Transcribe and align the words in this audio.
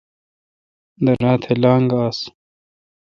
دراتھ 1.05 1.47
لاگ 1.61 1.89
آس۔ 2.05 2.19